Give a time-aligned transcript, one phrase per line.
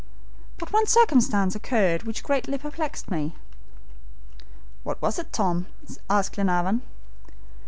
[0.57, 3.35] But one circumstance occurred which greatly perplexed me."
[4.81, 5.67] "What was it, Tom?"
[6.09, 6.81] asked Glenarvan.